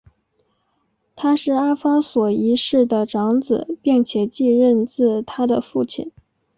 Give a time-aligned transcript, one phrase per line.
[1.15, 6.11] 他是阿方索一世的长子并且继任自他的父亲。